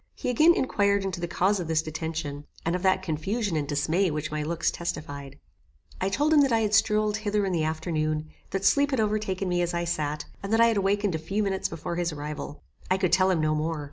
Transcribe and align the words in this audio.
He 0.15 0.31
again 0.31 0.55
inquired 0.55 1.05
into 1.05 1.21
the 1.21 1.27
cause 1.27 1.59
of 1.59 1.67
this 1.67 1.83
detention, 1.83 2.45
and 2.65 2.75
of 2.75 2.81
that 2.81 3.03
confusion 3.03 3.55
and 3.55 3.67
dismay 3.67 4.09
which 4.09 4.31
my 4.31 4.41
looks 4.41 4.71
testified. 4.71 5.37
I 6.03 6.09
told 6.09 6.33
him 6.33 6.41
that 6.41 6.51
I 6.51 6.61
had 6.61 6.73
strolled 6.73 7.17
hither 7.17 7.45
in 7.45 7.51
the 7.53 7.63
afternoon, 7.65 8.27
that 8.49 8.65
sleep 8.65 8.89
had 8.89 8.99
overtaken 8.99 9.47
me 9.47 9.61
as 9.61 9.75
I 9.75 9.83
sat, 9.83 10.25
and 10.41 10.51
that 10.51 10.59
I 10.59 10.69
had 10.69 10.77
awakened 10.77 11.13
a 11.13 11.19
few 11.19 11.43
minutes 11.43 11.69
before 11.69 11.97
his 11.97 12.11
arrival. 12.11 12.63
I 12.89 12.97
could 12.97 13.11
tell 13.11 13.29
him 13.29 13.41
no 13.41 13.53
more. 13.53 13.79